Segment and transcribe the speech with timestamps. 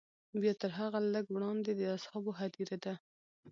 [0.41, 2.93] بیا تر هغه لږ وړاندې د اصحابو هدیره ده.